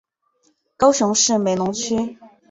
[0.77, 2.17] 高雄市美浓区